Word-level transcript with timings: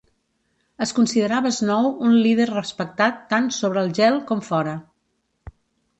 Es 0.85 0.93
considerava 0.99 1.51
Snow 1.57 1.91
un 2.09 2.17
líder 2.27 2.49
respectat 2.53 3.23
tant 3.35 3.53
sobre 3.61 3.85
el 3.87 3.93
gel 4.01 4.21
com 4.33 4.45
fora. 4.49 4.75